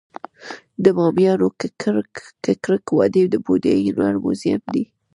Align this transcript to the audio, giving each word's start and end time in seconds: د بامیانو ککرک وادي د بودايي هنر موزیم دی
د 0.83 0.85
بامیانو 0.97 1.47
ککرک 2.43 2.85
وادي 2.97 3.23
د 3.29 3.35
بودايي 3.45 3.87
هنر 3.95 4.15
موزیم 4.23 4.61
دی 4.73 4.83